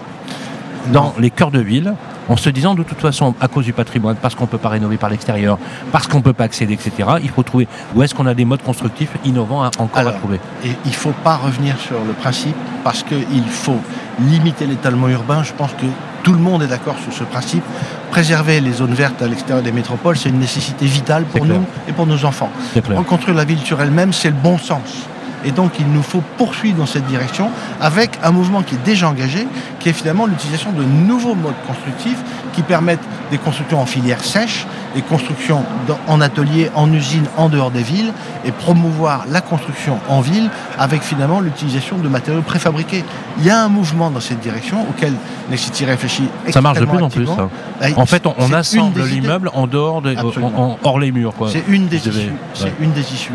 dans 0.93 1.15
les 1.19 1.31
cœurs 1.31 1.51
de 1.51 1.59
ville 1.61 1.95
en 2.29 2.37
se 2.37 2.49
disant 2.51 2.75
de 2.75 2.83
toute 2.83 2.99
façon 3.01 3.35
à 3.41 3.47
cause 3.47 3.65
du 3.65 3.73
patrimoine, 3.73 4.17
parce 4.21 4.35
qu'on 4.35 4.45
ne 4.45 4.49
peut 4.49 4.59
pas 4.59 4.69
rénover 4.69 4.97
par 4.97 5.11
l'extérieur, 5.11 5.59
parce 5.93 6.09
qu'on 6.09 6.19
ne 6.19 6.23
peut 6.23 6.33
pas 6.33 6.45
accéder, 6.45 6.75
etc. 6.75 6.93
Il 7.23 7.29
faut 7.29 7.45
trouver 7.45 7.69
où 7.95 8.03
est-ce 8.03 8.15
qu'on 8.17 8.27
a 8.27 8.35
des 8.35 8.45
modes 8.45 8.63
constructifs 8.63 9.11
innovants 9.25 9.63
à- 9.63 9.71
encore 9.79 9.99
Alors, 9.99 10.15
à 10.15 10.17
trouver? 10.19 10.41
Et 10.65 10.71
il 10.85 10.91
ne 10.91 10.95
faut 10.97 11.13
pas 11.23 11.37
revenir 11.37 11.79
sur 11.79 11.97
le 12.05 12.13
principe 12.15 12.57
parce 12.83 13.05
qu'il 13.05 13.45
faut 13.49 13.79
limiter 14.21 14.67
l'étalement 14.67 15.09
urbain. 15.09 15.43
Je 15.45 15.53
pense 15.53 15.73
que 15.73 15.87
tout 16.25 16.33
le 16.33 16.41
monde 16.41 16.65
est 16.65 16.67
d'accord 16.69 16.97
sur 17.03 17.13
ce 17.13 17.23
principe. 17.23 17.63
Préserver 18.11 18.61
les 18.61 18.73
zones 18.73 18.95
vertes 18.95 19.23
à 19.23 19.29
l'extérieur 19.29 19.63
des 19.63 19.71
métropoles, 19.73 20.17
c'est 20.17 20.31
une 20.31 20.41
nécessité 20.41 20.87
vitale 20.87 21.25
pour 21.25 21.45
nous 21.59 21.65
et 21.89 21.93
pour 21.93 22.07
nos 22.07 22.25
enfants. 22.25 22.51
Reconstruire 22.99 23.37
la 23.37 23.45
ville 23.45 23.61
sur 23.61 23.81
elle-même, 23.81 24.13
c'est 24.13 24.31
le 24.31 24.37
bon 24.37 24.59
sens. 24.59 25.07
Et 25.47 25.53
donc, 25.53 25.79
il 25.79 25.87
nous 25.87 26.03
faut 26.03 26.23
poursuivre 26.37 26.77
dans 26.79 26.87
cette 26.87 27.07
direction 27.07 27.51
avec 27.81 28.19
un 28.23 28.33
mouvement 28.33 28.63
qui 28.63 28.75
est 28.75 28.85
déjà 28.85 29.09
engagé, 29.09 29.47
qui 29.79 29.89
est 29.89 29.93
finalement 29.93 30.27
l'utilisation 30.27 30.73
de 30.73 30.83
nouveaux 30.83 31.37
modes 31.37 31.55
constructifs 31.67 32.19
qui 32.53 32.63
permettent 32.63 33.07
des 33.31 33.39
constructions 33.39 33.81
en 33.81 33.87
filière 33.87 34.25
sèche, 34.25 34.67
des 34.97 35.03
constructions 35.03 35.63
dans- 35.87 35.99
en 36.09 36.21
atelier, 36.23 36.71
en 36.75 36.91
usine, 36.91 37.27
en 37.37 37.51
dehors 37.51 37.71
des 37.71 37.83
villes, 37.83 38.13
et 38.47 38.51
promouvoir 38.51 39.27
la 39.31 39.43
construction 39.43 39.99
en 40.09 40.23
ville 40.23 40.49
avec 40.79 41.03
finalement 41.03 41.41
l'utilisation 41.41 41.99
de 41.99 42.09
matériaux 42.09 42.41
préfabriqués. 42.41 43.05
Il 43.39 43.45
y 43.45 43.51
a 43.51 43.63
un 43.63 43.69
mouvement 43.69 44.11
dans 44.11 44.21
cette 44.21 44.41
direction 44.41 44.79
auquel 44.89 45.13
Nexity 45.51 45.85
réfléchit 45.85 46.29
Ça 46.51 46.63
marche 46.63 46.81
de 46.81 46.87
plus 46.87 47.03
en 47.03 47.11
plus. 47.11 47.27
ça. 47.27 47.49
Et 47.87 47.93
En 47.97 48.07
fait, 48.07 48.25
on, 48.27 48.53
assemble 48.55 49.03
l'immeuble 49.05 49.51
en 49.53 49.67
dehors, 49.67 50.01
de, 50.01 50.17
en- 50.17 50.61
en- 50.63 50.79
hors 50.83 50.99
les 50.99 51.13
murs. 51.13 51.35
C'est 51.53 51.65
une 51.69 51.87
des 51.89 51.99
issues. 52.09 52.33
C'est 52.55 52.65
ouais. 52.65 52.73
une 52.81 52.93
des 52.93 53.13
issues. 53.13 53.33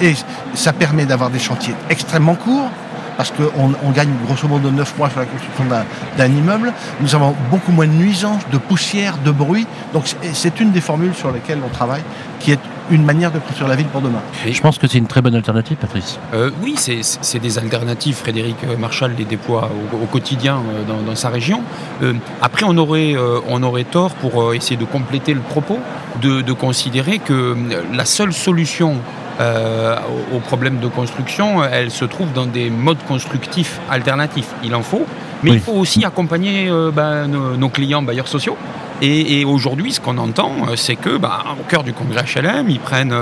Et 0.00 0.14
ça 0.54 0.72
permet 0.72 1.04
d'avoir 1.04 1.30
des 1.30 1.40
chantiers 1.40 1.74
extrêmement 1.90 2.36
courts, 2.36 2.70
parce 3.16 3.30
qu'on 3.30 3.72
on 3.84 3.90
gagne 3.90 4.10
grosso 4.26 4.48
modo 4.48 4.70
9 4.70 4.96
mois 4.98 5.10
sur 5.10 5.20
la 5.20 5.26
construction 5.26 5.64
d'un- 5.64 6.26
immeuble. 6.26 6.72
Nous 7.00 7.14
avons 7.14 7.34
beaucoup 7.50 7.72
moins 7.72 7.86
de 7.86 7.92
nuisances, 7.92 8.42
de 8.52 8.58
poussière, 8.58 9.18
de 9.24 9.30
bruit. 9.30 9.66
Donc 9.92 10.04
c'est- 10.32 10.60
une 10.60 10.70
des 10.72 10.80
formules 10.80 11.14
sur 11.14 11.30
lesquelles 11.32 11.58
on 11.64 11.68
travaille, 11.70 12.02
qui 12.40 12.52
est 12.52 12.58
une 12.90 13.04
manière 13.04 13.30
de 13.30 13.38
construire 13.38 13.68
la 13.68 13.76
ville 13.76 13.86
pour 13.86 14.00
demain. 14.02 14.20
Je 14.46 14.60
pense 14.60 14.76
que 14.78 14.86
c'est 14.86 14.98
une 14.98 15.06
très 15.06 15.22
bonne 15.22 15.34
alternative, 15.34 15.76
Patrice. 15.76 16.18
Euh, 16.34 16.50
oui, 16.62 16.74
c'est- 16.76 17.38
des 17.38 17.58
alternatives. 17.58 18.14
Frédéric 18.16 18.56
Marchal 18.78 19.14
les 19.16 19.24
déploie 19.24 19.70
au, 19.92 20.02
au 20.04 20.06
quotidien 20.06 20.56
euh, 20.56 20.84
dans, 20.86 21.00
dans 21.02 21.16
sa 21.16 21.28
région. 21.30 21.62
Euh, 22.02 22.12
après, 22.40 22.64
on 22.68 22.76
aurait, 22.76 23.14
euh, 23.16 23.40
on 23.48 23.62
aurait 23.62 23.84
tort 23.84 24.10
pour 24.14 24.42
euh, 24.42 24.52
essayer 24.54 24.76
de 24.76 24.84
compléter 24.84 25.32
le 25.34 25.40
propos, 25.40 25.78
de, 26.20 26.40
de 26.42 26.52
considérer 26.52 27.18
que 27.18 27.56
la 27.92 28.04
seule 28.04 28.32
solution 28.32 28.96
euh, 29.40 29.96
au, 30.32 30.36
au 30.36 30.40
problème 30.40 30.78
de 30.78 30.88
construction, 30.88 31.64
elle 31.64 31.90
se 31.90 32.04
trouve 32.04 32.32
dans 32.32 32.46
des 32.46 32.70
modes 32.70 33.02
constructifs 33.08 33.80
alternatifs. 33.90 34.48
Il 34.64 34.74
en 34.74 34.82
faut, 34.82 35.06
mais 35.42 35.50
Oui. 35.50 35.56
il 35.56 35.62
faut 35.62 35.72
aussi 35.72 36.04
accompagner 36.04 36.68
euh, 36.68 36.90
ben, 36.90 37.26
nos, 37.26 37.56
nos 37.56 37.68
clients 37.68 38.02
bailleurs 38.02 38.28
sociaux. 38.28 38.56
Et, 39.04 39.40
et 39.40 39.44
aujourd'hui, 39.44 39.92
ce 39.92 40.00
qu'on 40.00 40.16
entend, 40.18 40.52
euh, 40.68 40.76
c'est 40.76 40.94
que, 40.94 41.16
bah, 41.16 41.42
au 41.60 41.64
cœur 41.64 41.82
du 41.82 41.92
congrès 41.92 42.22
HLM, 42.22 42.70
ils 42.70 42.78
prennent 42.78 43.16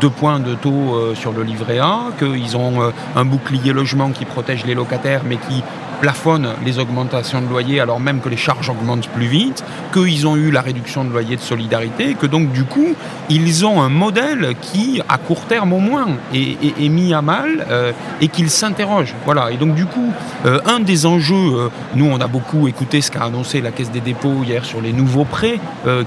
deux 0.00 0.10
points 0.10 0.38
de 0.38 0.54
taux 0.54 0.94
euh, 0.94 1.14
sur 1.16 1.32
le 1.32 1.42
livret 1.42 1.80
A, 1.80 2.02
qu'ils 2.18 2.56
ont 2.56 2.92
un 3.16 3.24
bouclier 3.24 3.72
logement 3.72 4.10
qui 4.10 4.26
protège 4.26 4.64
les 4.64 4.74
locataires, 4.74 5.22
mais 5.26 5.36
qui 5.36 5.64
plafonne 6.04 6.50
les 6.66 6.78
augmentations 6.78 7.40
de 7.40 7.48
loyer 7.48 7.80
alors 7.80 7.98
même 7.98 8.20
que 8.20 8.28
les 8.28 8.36
charges 8.36 8.68
augmentent 8.68 9.08
plus 9.08 9.26
vite, 9.26 9.64
qu'ils 9.90 10.26
ont 10.26 10.36
eu 10.36 10.50
la 10.50 10.60
réduction 10.60 11.02
de 11.02 11.08
loyer 11.08 11.36
de 11.36 11.40
solidarité, 11.40 12.12
que 12.12 12.26
donc 12.26 12.52
du 12.52 12.64
coup, 12.64 12.94
ils 13.30 13.64
ont 13.64 13.80
un 13.80 13.88
modèle 13.88 14.54
qui, 14.60 15.00
à 15.08 15.16
court 15.16 15.46
terme 15.46 15.72
au 15.72 15.78
moins, 15.78 16.08
est, 16.34 16.88
mis 16.90 17.14
à 17.14 17.22
mal 17.22 17.66
euh, 17.70 17.92
et 18.20 18.28
qu'ils 18.28 18.50
s'interrogent. 18.50 19.14
Voilà. 19.24 19.50
Et 19.50 19.56
donc 19.56 19.74
du 19.74 19.86
coup, 19.86 20.12
euh, 20.44 20.60
un 20.66 20.80
des 20.80 21.06
enjeux, 21.06 21.34
euh, 21.34 21.68
nous 21.94 22.04
on 22.04 22.20
a 22.20 22.26
beaucoup 22.26 22.68
écouté 22.68 23.00
ce 23.00 23.10
qu'a 23.10 23.24
annoncé 23.24 23.62
la 23.62 23.70
Caisse 23.70 23.90
des 23.90 24.00
dépôts 24.00 24.42
hier 24.44 24.66
sur 24.66 24.82
les 24.82 24.92
nouveaux 24.92 25.24
prêts 25.24 25.58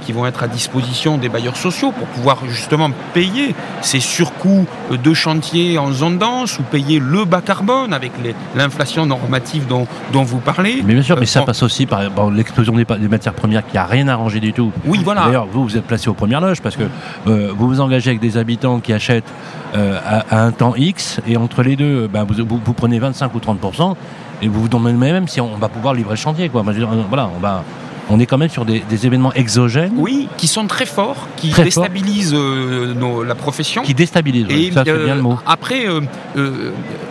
qui 0.02 0.12
vont 0.12 0.26
être 0.28 0.44
à 0.44 0.48
disposition 0.48 1.18
des 1.18 1.30
bailleurs 1.30 1.58
sociaux 1.58 1.92
pour 1.92 2.08
pouvoir 2.08 2.38
justement 2.48 2.92
payer 3.14 3.56
ces 3.82 4.00
surcoûts 4.00 4.68
de 4.92 5.14
chantier 5.14 5.78
en 5.78 5.92
zone 5.92 6.18
dense 6.18 6.60
ou 6.60 6.64
payer 6.64 7.00
le 7.00 7.26
bas 7.26 7.42
carbone 7.42 7.94
avec 7.94 8.12
l'inflation 8.56 9.06
normative 9.06 9.68
dont, 9.68 9.87
dont 10.12 10.24
vous 10.24 10.40
parlez. 10.40 10.82
Mais 10.86 10.94
bien 10.94 11.04
sûr, 11.04 11.18
mais 11.20 11.26
ça 11.26 11.42
Euh, 11.42 11.46
passe 11.46 11.64
aussi 11.64 11.86
par 11.86 12.10
bon, 12.12 12.30
l'explosion 12.30 12.74
des, 12.74 12.86
matières 13.08 13.34
premières 13.34 13.66
qui 13.66 13.78
a 13.78 13.86
rien 13.86 14.08
arrangé 14.08 14.40
du 14.40 14.54
tout. 14.54 14.72
Oui, 14.86 15.02
voilà. 15.04 15.26
D'ailleurs, 15.26 15.48
vous, 15.52 15.64
vous 15.64 15.78
êtes 15.78 15.86
placé 15.86 16.10
aux 16.10 16.14
premières 16.14 16.42
loges 16.42 16.62
parce 16.62 16.76
que 16.76 16.84
euh, 17.28 17.52
vous 17.56 17.68
vous 17.68 17.80
engagez 17.82 18.10
avec 18.12 18.22
des 18.22 18.38
habitants 18.38 18.80
qui 18.80 18.94
achètent 18.94 19.32
euh, 19.76 20.00
à, 20.06 20.38
à 20.38 20.44
un 20.44 20.52
temps 20.52 20.76
X 20.76 21.20
et 21.28 21.38
entre 21.38 21.64
les 21.64 21.76
deux, 21.76 22.08
ben, 22.08 22.24
vous, 22.24 22.46
vous- 22.46 22.62
vous 22.64 22.74
prenez 22.74 23.00
25 23.00 23.34
ou 23.36 23.40
30% 23.40 23.96
et 24.42 24.48
vous 24.48 24.62
vous 24.62 24.70
demandez 24.70 24.94
même 25.12 25.28
si 25.28 25.42
on 25.42 25.56
va 25.58 25.68
pouvoir 25.68 25.94
livrer 25.94 26.12
le 26.14 26.18
chantier. 26.18 26.50
Quoi. 26.50 26.64
Euh, 26.68 26.86
voilà, 27.10 27.30
on 27.36 27.40
va, 27.40 27.64
on 28.10 28.20
est 28.20 28.26
quand 28.26 28.38
même 28.38 28.50
sur 28.50 28.64
des, 28.66 28.84
événements 29.06 29.34
exogènes. 29.34 29.94
Oui, 29.98 30.30
qui 30.38 30.48
sont 30.48 30.66
très 30.68 30.86
forts, 30.86 31.28
qui 31.36 31.52
déstabilisent 31.52 32.34
la 32.34 33.36
profession. 33.36 33.82
Qui 33.82 33.94
déstabilisent, 33.94 34.48
et, 34.50 34.72
ça 34.72 34.84
c'est 34.86 35.04
bien 35.06 35.16
le 35.16 35.22
mot. 35.22 35.38
Après, 35.46 35.86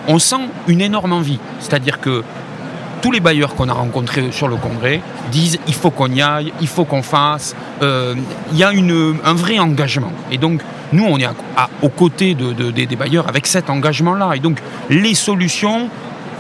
on 0.09 0.19
sent 0.19 0.49
une 0.69 0.81
énorme 0.81 1.13
envie. 1.13 1.39
C'est-à-dire 1.61 2.01
que 2.01 2.23
tous 3.07 3.13
les 3.13 3.21
bailleurs 3.21 3.55
qu'on 3.55 3.69
a 3.69 3.73
rencontrés 3.73 4.33
sur 4.33 4.49
le 4.49 4.57
congrès 4.57 5.01
disent 5.31 5.61
il 5.69 5.75
faut 5.75 5.93
qu'on 5.93 6.11
y 6.11 6.21
aille, 6.21 6.53
il 6.61 6.67
faut 6.67 6.85
qu'on 6.85 7.03
fasse. 7.03 7.55
il 7.81 8.59
y 8.59 8.65
a 8.65 8.73
une, 8.73 9.19
un 9.25 9.33
vrai 9.33 9.61
engagement. 9.61 10.11
Et 10.33 10.39
donc, 10.39 10.61
nous, 10.93 11.05
on 11.05 11.17
est 11.17 11.29
aux 11.83 11.89
côtés 11.89 12.35
des 12.35 12.97
bailleurs 12.97 13.29
avec 13.29 13.47
cet 13.47 13.71
engagement-là. 13.71 14.33
Et 14.35 14.41
donc, 14.41 14.59
les 14.91 15.15
solutions, 15.15 15.89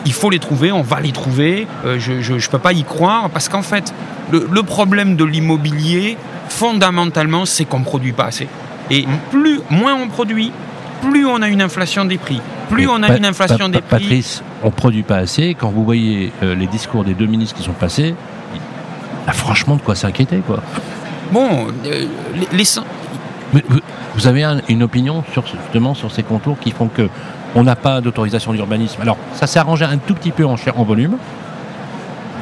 il 0.06 0.12
faut 0.12 0.28
les 0.28 0.40
trouver, 0.40 0.72
on 0.72 0.82
va 0.82 0.98
les 0.98 1.12
trouver. 1.12 1.68
Euh, 1.84 2.00
je 2.00 2.32
ne 2.32 2.50
peux 2.50 2.58
pas 2.58 2.72
y 2.72 2.82
croire 2.82 3.30
parce 3.30 3.48
qu'en 3.48 3.62
fait, 3.62 3.94
le, 4.32 4.62
problème 4.64 5.14
de 5.14 5.24
l'immobilier, 5.24 6.16
fondamentalement, 6.48 7.46
c'est 7.46 7.64
qu'on 7.64 7.78
ne 7.78 7.84
produit 7.84 8.12
pas 8.12 8.24
assez. 8.24 8.48
Et 8.90 9.06
mm. 9.06 9.18
plus, 9.30 9.60
moins 9.70 9.94
on 9.94 10.08
produit, 10.08 10.50
plus 11.00 11.26
on 11.26 11.42
a 11.42 11.48
une 11.48 11.62
inflation 11.62 12.04
des 12.04 12.18
prix. 12.18 12.40
Plus 12.70 12.88
on 12.88 13.02
a 13.02 13.16
une 13.16 13.24
inflation 13.24 13.68
des 13.68 13.80
prix. 13.80 14.00
Patrice, 14.00 14.42
on 14.62 14.66
ne 14.66 14.72
produit 14.72 15.02
pas 15.02 15.16
assez. 15.16 15.54
Quand 15.54 15.70
vous 15.70 15.84
voyez 15.84 16.32
euh, 16.42 16.54
les 16.54 16.66
discours 16.66 17.04
des 17.04 17.14
deux 17.14 17.26
ministres 17.26 17.56
qui 17.56 17.62
sont 17.62 17.72
passés, 17.72 18.14
il 18.54 19.26
y 19.26 19.30
a 19.30 19.32
franchement 19.32 19.76
de 19.76 19.82
quoi 19.82 19.94
s'inquiéter. 19.94 20.38
quoi. 20.38 20.62
Bon, 21.32 21.68
euh, 21.86 22.06
les, 22.52 22.64
vous, 24.14 24.26
avez 24.26 24.44
une 24.68 24.82
opinion 24.82 25.22
sur, 25.32 25.44
justement 25.46 25.94
sur 25.94 26.10
ces 26.10 26.22
contours 26.22 26.58
qui 26.58 26.72
font 26.72 26.88
que 26.88 27.08
on 27.54 27.62
n'a 27.62 27.76
pas 27.76 28.00
d'autorisation 28.00 28.52
d'urbanisme. 28.52 29.00
Alors, 29.00 29.16
ça 29.34 29.46
s'est 29.46 29.58
arrangé 29.58 29.84
un 29.84 29.98
tout 29.98 30.14
petit 30.14 30.32
peu 30.32 30.44
en, 30.44 30.56
en 30.74 30.84
volume, 30.84 31.16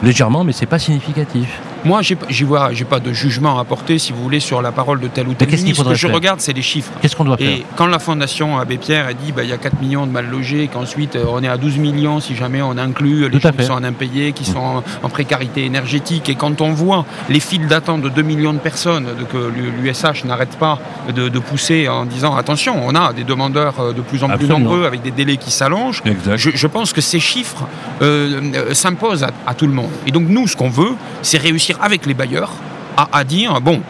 légèrement, 0.03 0.45
mais 0.45 0.53
c'est 0.53 0.67
pas 0.67 0.79
significatif. 0.79 1.61
Moi, 1.85 2.01
j'ai 2.03 2.45
vois, 2.45 2.73
j'ai 2.73 2.85
pas 2.85 3.01
de 3.01 3.13
jugement 3.13 3.59
à 3.59 3.65
porter, 3.65 3.99
si 3.99 4.13
vous 4.13 4.23
voulez, 4.23 4.41
sur 4.41 4.63
la 4.63 4.73
parole 4.73 5.01
de 5.01 5.09
tel 5.09 5.29
ou 5.29 5.35
tel 5.35 5.49
ministre. 5.49 5.85
Ce 5.85 5.89
que 5.89 5.95
je 5.95 6.07
regarde, 6.07 6.41
c'est 6.41 6.53
les 6.53 6.63
chiffres. 6.63 6.93
Qu'est-ce 7.01 7.15
qu'on 7.15 7.25
doit 7.25 7.37
faire 7.37 7.49
Et 7.49 7.65
quand 7.77 7.87
la 7.87 7.99
Fondation 7.99 8.59
Abbé 8.59 8.79
Pierre 8.79 9.07
a 9.07 9.13
dit, 9.13 9.33
bah, 9.33 9.43
il 9.45 9.51
y 9.51 9.53
a 9.53 9.59
4 9.59 9.81
millions 9.81 10.07
de 10.07 10.13
mal 10.13 10.29
logés, 10.29 10.69
qu'ensuite 10.73 11.17
euh, 11.17 11.25
on 11.29 11.43
est 11.43 11.49
à 11.49 11.57
12 11.57 11.79
millions 11.79 12.21
si 12.21 12.35
jamais 12.35 12.63
on 12.63 12.79
inclut 12.79 13.29
les 13.29 13.41
gens 13.41 13.51
qui 13.51 13.65
sont 13.65 13.73
en 13.73 13.85
impayés, 13.85 14.33
qui 14.33 14.45
sont 14.45 14.83
en, 15.03 15.09
précarité 15.09 15.65
énergétique, 15.65 16.29
et 16.29 16.35
quand 16.35 16.61
on 16.61 16.73
voit 16.73 17.05
les 17.29 17.39
files 17.39 17.69
d'attente 17.69 18.03
de 18.03 18.09
2 18.09 18.23
millions 18.23 18.53
de 18.53 18.59
personnes 18.59 19.07
que 19.31 19.53
l'USH 19.83 20.25
n'arrête 20.25 20.57
pas 20.59 20.79
de, 21.15 21.39
pousser 21.39 21.89
en 21.89 22.07
disant, 22.07 22.35
attention, 22.37 22.81
on 22.83 22.95
a 22.95 23.13
des 23.13 23.25
demandeurs 23.25 23.79
euh, 23.79 23.93
de 23.93 24.01
plus 24.01 24.25
en 24.25 24.29
plus 24.31 24.49
nombreux 24.49 24.87
avec 24.87 25.03
des 25.03 25.11
délais 25.11 25.37
qui 25.37 25.51
s'allongent. 25.51 26.03
Je, 26.37 26.67
pense 26.67 26.93
que 26.93 27.01
ces 27.01 27.21
chiffres 27.21 27.67
euh, 28.03 28.73
s'imposent 28.73 29.27
à 29.47 29.55
tout 29.55 29.67
le 29.67 29.73
monde. 29.73 29.91
Et 30.07 30.11
donc 30.11 30.25
nous, 30.29 30.49
ce 30.49 30.57
qu'on 30.57 30.71
veut, 30.71 30.95
c'est 31.23 31.39
réussir 31.39 31.74
avec 31.81 32.07
les 32.07 32.15
bailleurs 32.15 32.53
à, 32.97 33.25
dire 33.25 33.61
bon, 33.61 33.81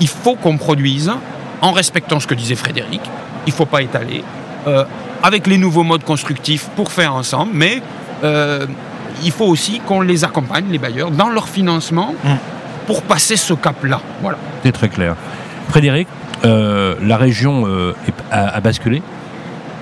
il 0.00 0.08
faut 0.08 0.34
qu'on 0.34 0.58
produise 0.58 1.10
en 1.62 1.72
respectant 1.72 2.20
ce 2.20 2.26
que 2.26 2.34
disait 2.34 2.54
Frédéric, 2.54 3.00
il 3.46 3.50
ne 3.50 3.54
faut 3.54 3.66
pas 3.66 3.82
étaler, 3.82 4.22
euh, 4.66 4.84
avec 5.22 5.46
les 5.46 5.58
nouveaux 5.58 5.82
modes 5.82 6.04
constructifs 6.04 6.68
pour 6.76 6.92
faire 6.92 7.14
ensemble, 7.14 7.52
mais 7.54 7.82
euh, 8.22 8.66
il 9.24 9.32
faut 9.32 9.46
aussi 9.46 9.80
qu'on 9.80 10.00
les 10.00 10.24
accompagne, 10.24 10.66
les 10.70 10.78
bailleurs, 10.78 11.10
dans 11.10 11.30
leur 11.30 11.48
financement 11.48 12.14
mmh. 12.22 12.28
pour 12.86 13.02
passer 13.02 13.36
ce 13.36 13.54
cap-là. 13.54 14.00
Voilà. 14.20 14.38
C'est 14.62 14.72
très 14.72 14.88
clair. 14.88 15.16
Frédéric, 15.70 16.06
euh, 16.44 16.94
la 17.02 17.16
région 17.16 17.66
a, 18.30 18.60
basculé. 18.60 19.02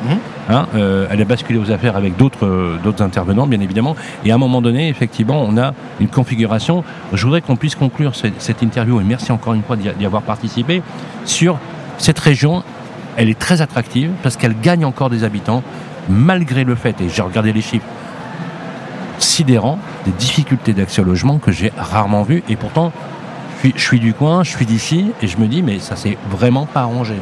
Mmh. 0.04 0.14
Hein, 0.48 0.66
euh, 0.76 1.08
elle 1.10 1.20
a 1.20 1.24
basculé 1.24 1.58
aux 1.58 1.70
affaires 1.72 1.96
avec 1.96 2.14
euh, 2.42 2.76
d'autres 2.78 3.02
intervenants, 3.02 3.46
bien 3.46 3.60
évidemment. 3.60 3.96
Et 4.24 4.30
à 4.30 4.36
un 4.36 4.38
moment 4.38 4.62
donné, 4.62 4.88
effectivement, 4.88 5.42
on 5.42 5.56
a 5.56 5.74
une 6.00 6.08
configuration. 6.08 6.84
Je 7.12 7.24
voudrais 7.24 7.40
qu'on 7.40 7.56
puisse 7.56 7.74
conclure 7.74 8.14
cette, 8.14 8.62
interview, 8.62 9.00
et 9.00 9.04
merci 9.04 9.32
encore 9.32 9.54
une 9.54 9.62
fois 9.62 9.76
d'y 9.76 10.06
avoir 10.06 10.22
participé, 10.22 10.82
sur 11.24 11.58
cette 11.98 12.18
région. 12.18 12.62
Elle 13.16 13.28
est 13.28 13.38
très 13.38 13.62
attractive 13.62 14.10
parce 14.22 14.36
qu'elle 14.36 14.58
gagne 14.60 14.84
encore 14.84 15.10
des 15.10 15.24
habitants, 15.24 15.62
malgré 16.08 16.64
le 16.64 16.74
fait, 16.74 17.00
et 17.00 17.08
j'ai 17.08 17.22
regardé 17.22 17.52
les 17.52 17.62
chiffres, 17.62 17.86
sidérants, 19.18 19.78
des 20.04 20.12
difficultés 20.12 20.74
d'accès 20.74 21.00
au 21.00 21.04
logement 21.04 21.38
que 21.38 21.50
j'ai 21.50 21.72
rarement 21.76 22.22
vues. 22.22 22.44
Et 22.48 22.56
pourtant, 22.56 22.92
je 23.64 23.80
suis 23.80 23.98
du 23.98 24.12
coin, 24.12 24.44
je 24.44 24.50
suis 24.50 24.66
d'ici, 24.66 25.12
et 25.22 25.26
je 25.26 25.38
me 25.38 25.46
dis, 25.46 25.62
mais 25.62 25.80
ça 25.80 25.96
s'est 25.96 26.18
vraiment 26.30 26.66
pas 26.66 26.82
arrangé. 26.82 27.14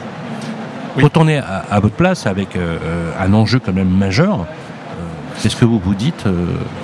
Quand 1.01 1.17
on 1.17 1.29
est 1.29 1.39
à, 1.39 1.81
votre 1.81 1.95
place 1.95 2.27
avec 2.27 2.57
euh, 2.57 2.79
euh, 2.83 3.13
un 3.19 3.33
enjeu 3.35 3.59
quand 3.59 3.73
même 3.73 3.89
majeur, 3.89 4.41
euh, 4.41 5.03
c'est 5.37 5.49
ce 5.49 5.57
que 5.57 5.65
vous 5.65 5.79
vous 5.79 5.95
dites 5.95 6.25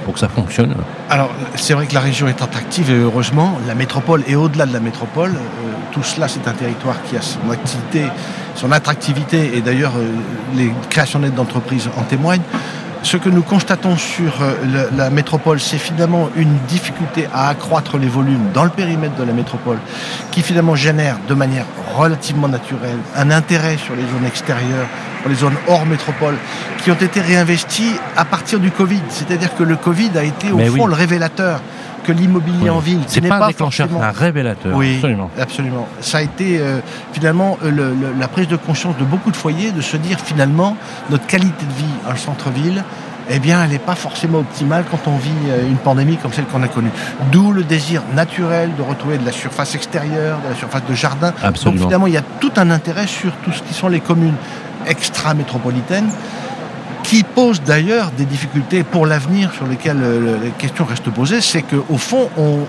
pour 0.05 0.15
que 0.15 0.21
ça 0.21 0.29
fonctionne. 0.29 0.75
Alors, 1.09 1.31
c'est 1.55 1.75
vrai 1.75 1.87
que 1.87 1.95
la 1.95 2.01
région 2.01 2.27
est 2.27 2.43
attractive 2.43 2.91
et 2.91 2.99
heureusement, 2.99 3.59
la 3.67 3.75
métropole 3.75 4.25
et 4.27 4.35
au-delà 4.35 4.67
de 4.67 4.73
la 4.73 4.81
métropole, 4.81 5.33
tout 5.93 6.03
cela, 6.03 6.27
c'est 6.29 6.47
un 6.49 6.53
territoire 6.53 6.97
qui 7.05 7.17
a 7.17 7.23
son 7.23 7.51
activité, 7.51 8.05
son 8.57 8.73
attractivité 8.73 9.57
et 9.57 9.61
d'ailleurs, 9.61 9.93
les 10.57 10.73
créations 10.89 11.21
d'entreprises 11.21 11.89
en 11.97 12.03
témoignent 12.03 12.43
ce 13.03 13.17
que 13.17 13.29
nous 13.29 13.43
constatons 13.43 13.97
sur 13.97 14.43
euh, 14.43 14.89
la 14.97 15.11
métropole, 15.11 15.61
c'est 15.61 15.79
finalement 15.79 16.29
une 16.37 16.57
difficulté 16.69 17.27
à 17.33 17.49
accroître 17.49 17.97
les 17.99 18.09
volumes 18.09 18.51
dans 18.53 18.65
le 18.65 18.71
périmètre 18.71 19.17
de 19.17 19.25
la 19.25 19.33
métropole, 19.33 19.79
qui 20.31 20.43
finalement 20.43 20.75
génère 20.75 21.17
de 21.29 21.35
manière 21.35 21.65
relativement 21.97 22.49
naturelle 22.49 22.99
un 23.17 23.31
intérêt 23.31 23.77
sur 23.79 23.95
les 23.95 24.03
zones 24.03 24.27
extérieures, 24.27 24.87
sur 25.21 25.31
les 25.31 25.37
zones 25.37 25.57
hors 25.69 25.87
métropole, 25.87 26.37
qui 26.83 26.91
ont 26.91 26.95
été 26.95 27.21
réinvesties 27.21 27.95
à 28.17 28.25
partir 28.25 28.59
du 28.59 28.71
Covid. 28.71 29.03
C'est-à-dire 29.09 29.55
que 29.55 29.63
le 29.63 29.77
Covid 29.77 30.11
a 30.17 30.25
été 30.25 30.53
au 30.53 30.59
fond 30.59 30.87
le 30.87 30.95
révélateur 30.95 31.61
que 32.11 32.19
l'immobilier 32.19 32.71
en 32.71 32.79
ville. 32.79 33.01
Ce 33.07 33.21
n'est 33.21 33.29
pas, 33.29 33.45
un 33.45 33.49
déclencheur, 33.49 33.89
un 34.01 34.11
révélateur. 34.11 34.77
Oui, 34.77 34.95
absolument. 34.97 35.31
absolument. 35.39 35.89
Ça 36.01 36.19
a 36.19 36.23
été 36.23 36.59
euh, 36.59 36.81
finalement 37.13 37.59
euh, 37.65 37.95
la 38.19 38.29
prise 38.29 38.49
de 38.49 38.57
conscience 38.57 38.97
de 38.99 39.05
beaucoup 39.05 39.31
de 39.31 39.37
foyers 39.37 39.73
de 39.73 39.81
se 39.81 39.97
dire 39.97 40.19
finalement 40.19 40.77
notre 41.11 41.27
qualité 41.27 41.65
de 41.65 41.73
vie 41.73 42.11
en 42.11 42.17
centre-ville. 42.17 42.85
Eh 43.33 43.39
bien, 43.39 43.63
elle 43.63 43.71
n'est 43.71 43.79
pas 43.79 43.95
forcément 43.95 44.39
optimale 44.39 44.85
quand 44.91 45.07
on 45.07 45.17
vit 45.17 45.31
euh, 45.49 45.69
une 45.69 45.77
pandémie 45.77 46.17
comme 46.17 46.33
celle 46.33 46.47
qu'on 46.47 46.63
a 46.65 46.69
connue. 46.69 46.91
D'où 47.31 47.53
le 47.53 47.63
désir 47.63 48.03
naturel 48.15 48.71
de 48.77 48.83
retrouver 48.83 49.19
de 49.19 49.25
la 49.25 49.33
surface 49.33 49.77
extérieure, 49.77 50.39
de 50.45 50.49
la 50.49 50.57
surface 50.57 50.83
de 50.89 50.95
jardin. 50.95 51.33
Absolument. 51.43 51.79
Donc 51.79 51.89
finalement, 51.89 52.07
il 52.09 52.15
y 52.15 52.19
a 52.19 52.25
tout 52.41 52.53
un 52.57 52.71
intérêt 52.71 53.07
sur 53.07 53.33
tout 53.45 53.53
ce 53.53 53.63
qui 53.63 53.75
sont 53.75 53.89
les 53.89 54.01
communes 54.01 54.37
extra-métropolitaines 54.87 56.11
qui 57.03 57.23
pose 57.23 57.63
d'ailleurs 57.63 58.11
des 58.17 58.25
difficultés 58.25 58.83
pour 58.83 59.07
l'avenir 59.07 59.53
sur 59.53 59.67
lesquelles 59.67 60.03
euh, 60.03 60.39
les 60.43 60.51
questions 60.51 60.85
restent 60.85 61.11
posées, 61.11 61.41
c'est 61.41 61.63
qu'au 61.63 61.99
fond, 61.99 62.29
on 62.37 62.61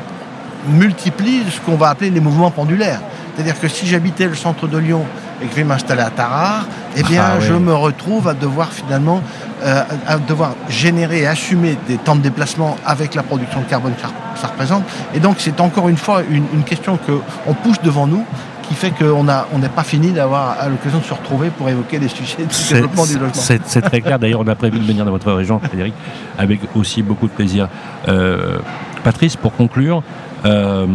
multiplie 0.70 1.44
ce 1.50 1.60
qu'on 1.60 1.76
va 1.76 1.90
appeler 1.90 2.10
les 2.10 2.20
mouvements 2.20 2.52
pendulaires. 2.52 3.02
C'est-à-dire 3.36 3.60
que 3.60 3.68
si 3.68 3.88
j'habitais 3.88 4.28
le 4.28 4.36
centre 4.36 4.68
de 4.68 4.78
Lyon 4.78 5.06
et 5.42 5.46
que 5.46 5.52
je 5.52 5.56
vais 5.58 5.64
m'installer 5.64 6.02
à 6.02 6.10
Tarare, 6.10 6.68
eh 6.96 7.04
bien, 7.04 7.24
ah 7.26 7.40
je 7.40 7.54
me 7.54 7.74
retrouve 7.74 8.28
à 8.28 8.34
devoir 8.34 8.72
finalement 8.72 9.22
euh, 9.64 9.84
à 10.08 10.18
devoir 10.18 10.56
générer 10.70 11.22
et 11.22 11.28
assumer 11.28 11.78
des 11.88 11.98
temps 11.98 12.16
de 12.16 12.22
déplacement 12.22 12.78
avec 12.86 13.16
la 13.16 13.24
production 13.24 13.62
de 13.62 13.66
carbone 13.66 13.94
que 13.94 14.40
ça 14.40 14.48
représente. 14.48 14.84
Et 15.14 15.20
donc, 15.20 15.36
c'est 15.40 15.60
encore 15.62 15.88
une 15.88 15.98
fois 15.98 16.24
une, 16.30 16.46
une 16.54 16.64
question 16.64 16.98
qu'on 16.98 17.54
pousse 17.54 17.82
devant 17.82 18.08
nous 18.08 18.26
qui 18.72 18.78
fait 18.78 18.92
qu'on 18.92 19.28
on 19.28 19.60
n'est 19.60 19.70
pas 19.70 19.84
fini 19.84 20.12
d'avoir 20.12 20.56
l'occasion 20.70 21.00
de 21.00 21.04
se 21.04 21.14
retrouver 21.14 21.50
pour 21.50 21.68
évoquer 21.68 22.00
des 22.00 22.08
sujets 22.08 22.46
de 22.46 22.74
développement 22.74 23.06
du 23.06 23.14
logement. 23.16 23.34
C'est 23.34 23.82
très 23.82 24.00
clair. 24.00 24.18
D'ailleurs, 24.18 24.40
on 24.40 24.48
a 24.48 24.56
prévu 24.56 24.80
de 24.80 24.86
venir 24.86 25.04
dans 25.04 25.12
votre 25.12 25.32
région, 25.34 25.60
Frédéric, 25.60 25.94
avec 26.38 26.62
aussi 26.74 27.04
beaucoup 27.04 27.28
de 27.28 27.34
plaisir. 27.34 27.68
Euh, 28.08 28.60
Patrice, 29.04 29.36
pour 29.36 29.54
conclure, 29.54 30.04
euh, 30.46 30.88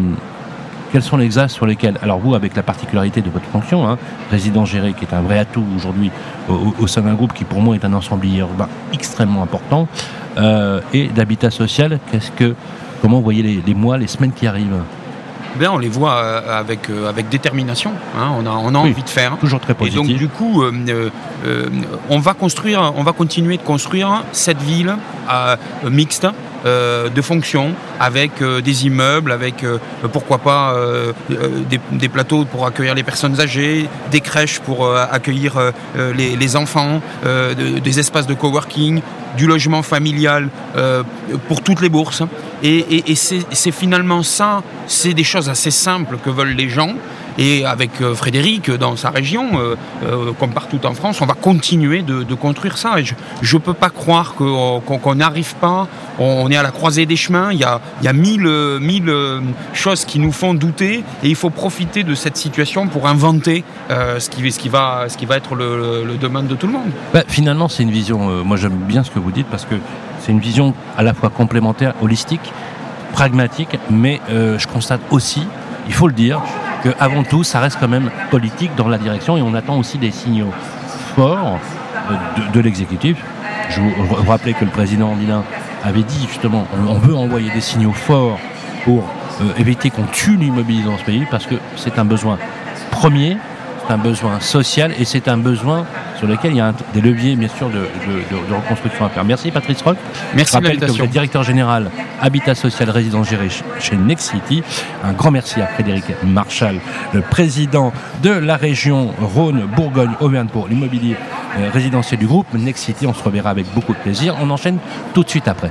quels 0.90 1.02
sont 1.02 1.18
les 1.18 1.36
axes 1.36 1.52
sur 1.52 1.66
lesquels, 1.66 1.98
alors 2.00 2.18
vous, 2.18 2.34
avec 2.34 2.56
la 2.56 2.62
particularité 2.62 3.20
de 3.20 3.28
votre 3.28 3.44
fonction, 3.46 3.86
hein, 3.86 3.98
président 4.28 4.64
géré, 4.64 4.94
qui 4.94 5.04
est 5.04 5.14
un 5.14 5.20
vrai 5.20 5.38
atout 5.38 5.64
aujourd'hui 5.76 6.10
au, 6.48 6.86
sein 6.86 7.02
d'un 7.02 7.14
groupe 7.14 7.34
qui 7.34 7.44
pour 7.44 7.60
moi 7.60 7.74
est 7.74 7.84
un 7.84 7.92
ensemblier 7.92 8.38
urbain 8.38 8.68
extrêmement 8.94 9.42
important, 9.42 9.86
euh, 10.38 10.80
et 10.94 11.08
d'habitat 11.08 11.50
social, 11.50 11.98
qu'est-ce 12.10 12.30
que, 12.30 12.54
comment 13.02 13.18
vous 13.18 13.24
voyez 13.24 13.42
les, 13.42 13.62
les 13.66 13.74
mois, 13.74 13.98
les 13.98 14.06
semaines 14.06 14.32
qui 14.32 14.46
arrivent? 14.46 14.80
On 15.64 15.78
les 15.78 15.88
voit 15.88 16.14
euh, 16.14 16.58
avec, 16.60 16.90
euh, 16.90 17.08
avec 17.08 17.28
détermination. 17.28 17.92
Hein. 18.16 18.32
on 18.38 18.46
a, 18.46 18.50
on 18.50 18.74
a 18.74 18.78
envie 18.78 19.02
de 19.02 19.08
faire. 19.08 19.36
Toujours 19.38 19.60
très 19.60 19.74
positif. 19.74 20.00
Et 20.00 20.06
donc, 20.08 20.16
du 20.16 20.28
coup, 20.28 20.62
euh, 20.62 21.10
on 22.10 22.18
va 22.18 22.34
construire, 22.34 22.92
on 22.96 23.02
va 23.02 23.12
continuer 23.12 23.56
de 23.56 23.62
construire 23.62 24.24
cette 24.32 24.62
ville 24.62 24.96
mixte. 25.84 26.26
de 26.64 27.22
fonction 27.22 27.74
avec 28.00 28.42
des 28.42 28.86
immeubles, 28.86 29.30
avec 29.30 29.64
pourquoi 30.12 30.38
pas 30.38 30.74
des, 31.92 32.08
plateaux 32.08 32.44
pour 32.44 32.66
accueillir 32.66 32.94
les 32.96 33.04
personnes 33.04 33.40
âgées, 33.40 33.88
des 34.10 34.20
crèches 34.20 34.58
pour 34.58 34.78
accueillir 34.96 35.52
les, 35.94 36.56
enfants, 36.56 37.00
des 37.84 37.98
espaces 38.00 38.26
de 38.26 38.34
coworking, 38.34 39.00
du 39.36 39.46
logement 39.46 39.82
familial 39.82 40.48
pour 41.46 41.62
toutes 41.62 41.82
les 41.82 41.88
bourses. 41.88 42.24
Et, 42.66 43.14
c'est 43.14 43.72
finalement 43.72 44.22
ça, 44.22 44.62
c'est 44.86 45.14
des 45.14 45.24
choses 45.24 45.48
assez 45.48 45.70
simples 45.70 46.18
que 46.22 46.30
veulent 46.30 46.56
les 46.56 46.68
gens. 46.68 46.94
Et 47.38 47.66
avec 47.66 47.90
Frédéric, 48.14 48.70
dans 48.70 48.96
sa 48.96 49.10
région, 49.10 49.46
comme 50.40 50.52
partout 50.52 50.80
en 50.86 50.94
France, 50.94 51.20
on 51.20 51.26
va 51.26 51.34
continuer 51.34 52.00
de, 52.00 52.34
construire 52.34 52.78
ça. 52.78 52.98
Et 52.98 53.04
je 53.04 53.56
ne 53.56 53.60
peux 53.60 53.74
pas 53.74 53.90
croire 53.90 54.34
qu'on 54.34 55.14
n'arrive 55.14 55.54
pas, 55.56 55.86
on, 56.18 56.50
est 56.50 56.56
à 56.56 56.62
la 56.62 56.70
croisée 56.70 57.04
des 57.04 57.16
chemins, 57.16 57.52
il 57.52 57.58
y 57.58 57.64
a, 57.64 58.12
mille, 58.14 59.20
choses 59.74 60.06
qui 60.06 60.18
nous 60.18 60.32
font 60.32 60.54
douter 60.54 61.04
et 61.22 61.28
il 61.28 61.34
faut 61.34 61.50
profiter 61.50 62.04
de 62.04 62.14
cette 62.14 62.38
situation 62.38 62.86
pour 62.88 63.06
inventer 63.06 63.64
ce, 63.90 64.30
qui, 64.30 64.68
va, 64.70 65.06
être 65.30 65.54
le, 65.54 66.04
le 66.04 66.16
de 66.16 66.54
tout 66.54 66.66
le 66.66 66.72
monde. 66.72 66.90
Bah, 67.12 67.22
finalement, 67.28 67.68
c'est 67.68 67.82
une 67.82 67.92
vision, 67.92 68.44
moi 68.44 68.56
j'aime 68.56 68.78
bien 68.78 69.04
ce 69.04 69.10
que 69.10 69.18
vous 69.18 69.30
dites 69.30 69.46
parce 69.50 69.66
que 69.66 69.74
c'est 70.26 70.32
une 70.32 70.40
vision 70.40 70.74
à 70.98 71.04
la 71.04 71.14
fois 71.14 71.30
complémentaire, 71.30 71.94
holistique, 72.02 72.52
pragmatique, 73.12 73.78
mais 73.90 74.20
euh, 74.28 74.58
je 74.58 74.66
constate 74.66 75.00
aussi, 75.10 75.46
il 75.86 75.94
faut 75.94 76.08
le 76.08 76.14
dire, 76.14 76.42
qu'avant 76.82 77.22
tout, 77.22 77.44
ça 77.44 77.60
reste 77.60 77.78
quand 77.78 77.86
même 77.86 78.10
politique 78.30 78.74
dans 78.76 78.88
la 78.88 78.98
direction 78.98 79.36
et 79.36 79.42
on 79.42 79.54
attend 79.54 79.78
aussi 79.78 79.98
des 79.98 80.10
signaux 80.10 80.52
forts 81.14 81.60
euh, 82.10 82.52
de, 82.52 82.60
l'exécutif. 82.60 83.16
Je 83.70 83.80
vous, 83.80 84.14
rappelais 84.28 84.52
que 84.52 84.64
le 84.64 84.70
président 84.70 85.12
Andinin 85.12 85.44
avait 85.84 86.02
dit 86.02 86.26
justement, 86.28 86.66
on, 86.88 86.94
veut 86.94 87.14
envoyer 87.14 87.50
des 87.50 87.60
signaux 87.60 87.92
forts 87.92 88.40
pour 88.84 89.04
euh, 89.40 89.44
éviter 89.58 89.90
qu'on 89.90 90.06
tue 90.06 90.36
l'immobilier 90.36 90.82
dans 90.82 90.98
ce 90.98 91.04
pays 91.04 91.26
parce 91.30 91.46
que 91.46 91.54
c'est 91.76 92.00
un 92.00 92.04
besoin 92.04 92.38
premier 92.90 93.36
c'est 93.86 93.92
un 93.92 93.98
besoin 93.98 94.40
social 94.40 94.92
et 94.98 95.04
c'est 95.04 95.28
un 95.28 95.36
besoin 95.36 95.86
sur 96.18 96.26
lequel 96.26 96.52
il 96.52 96.56
y 96.56 96.60
a 96.60 96.72
des 96.94 97.00
leviers, 97.00 97.36
bien 97.36 97.48
sûr, 97.48 97.68
de, 97.68 97.86
reconstruction 98.54 99.04
à 99.04 99.08
faire. 99.08 99.24
Merci 99.24 99.50
Patrice 99.50 99.82
Rock. 99.82 99.96
Merci 100.34 100.52
Je 100.52 100.56
rappelle 100.56 100.78
que 100.78 100.86
vous 100.86 101.02
êtes 101.02 101.10
directeur 101.10 101.42
général 101.42 101.90
Habitat 102.20 102.54
Social 102.54 102.90
Résidence 102.90 103.28
géré 103.28 103.48
chez 103.78 103.96
Next 103.96 104.30
City. 104.30 104.62
Un 105.04 105.12
grand 105.12 105.30
merci 105.30 105.60
à 105.60 105.66
Frédéric 105.66 106.04
Marchal, 106.24 106.76
le 107.12 107.20
président 107.20 107.92
de 108.22 108.30
la 108.30 108.56
région 108.56 109.12
Rhône-Bourgogne-Auvergne 109.20 110.48
pour 110.48 110.68
l'immobilier 110.68 111.16
euh, 111.58 111.70
résidentiel 111.72 112.20
du 112.20 112.26
groupe 112.26 112.46
Next 112.54 112.84
City. 112.84 113.06
On 113.06 113.14
se 113.14 113.22
reverra 113.22 113.50
avec 113.50 113.66
beaucoup 113.74 113.92
de 113.92 113.98
plaisir. 113.98 114.36
On 114.40 114.50
enchaîne 114.50 114.78
tout 115.14 115.22
de 115.22 115.28
suite 115.28 115.48
après. 115.48 115.70